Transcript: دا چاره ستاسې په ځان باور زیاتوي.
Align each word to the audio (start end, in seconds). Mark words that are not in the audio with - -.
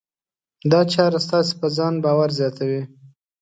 دا 0.71 0.81
چاره 0.93 1.19
ستاسې 1.27 1.53
په 1.59 1.67
ځان 1.77 1.93
باور 2.03 2.29
زیاتوي. 2.39 2.81